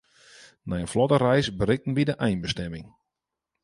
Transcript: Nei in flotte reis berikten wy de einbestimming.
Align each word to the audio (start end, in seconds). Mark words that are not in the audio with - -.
Nei 0.67 0.81
in 0.83 0.91
flotte 0.93 1.17
reis 1.23 1.47
berikten 1.59 1.95
wy 1.95 2.03
de 2.07 2.15
einbestimming. 2.25 2.85